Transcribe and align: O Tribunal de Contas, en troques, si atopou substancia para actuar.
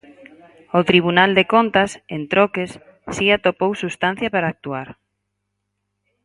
O 0.79 0.81
Tribunal 0.89 1.31
de 1.37 1.43
Contas, 1.53 1.91
en 2.15 2.21
troques, 2.31 2.71
si 3.15 3.25
atopou 3.29 3.71
substancia 3.81 4.29
para 4.35 4.51
actuar. 4.53 4.87